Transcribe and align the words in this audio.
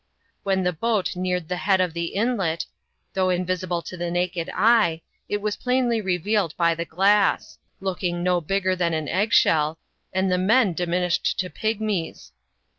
When 0.41 0.63
the 0.63 0.73
boat 0.73 1.15
neared 1.15 1.47
the 1.47 1.57
head 1.57 1.79
of 1.79 1.93
the 1.93 2.05
inlet, 2.15 2.65
though 3.13 3.29
invisible 3.29 3.83
to 3.83 3.95
the 3.95 4.09
naked 4.09 4.49
eye, 4.51 5.03
it 5.29 5.41
was 5.41 5.55
plainly 5.57 6.01
reyealed 6.01 6.55
by 6.55 6.73
the 6.73 6.85
glass; 6.85 7.59
looking 7.79 8.23
no 8.23 8.41
bigger 8.41 8.75
than 8.75 8.95
an 8.95 9.07
egg 9.07 9.31
shell, 9.31 9.77
and 10.11 10.31
the 10.31 10.39
men 10.39 10.73
diminished 10.73 11.37
to 11.39 11.51
pig 11.51 11.79
mies. 11.79 12.31